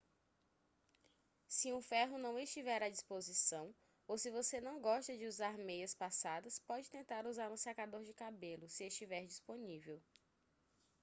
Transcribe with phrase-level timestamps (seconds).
[1.47, 3.71] se um ferro não estiver à disposição
[4.07, 8.11] ou se você não gosta de usar meias passadas pode tentar usar um secador de
[8.11, 10.01] cabelo se estiver disponível